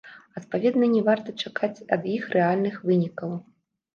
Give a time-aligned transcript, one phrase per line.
[0.39, 3.37] Адпаведна не варта чакаць ад іх рэальных вынікаў.